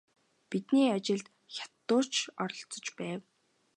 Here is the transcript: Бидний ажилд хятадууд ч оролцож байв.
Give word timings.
Бидний 0.49 0.89
ажилд 0.97 1.27
хятадууд 1.55 2.07
ч 2.13 2.15
оролцож 2.41 2.85
байв. 2.97 3.21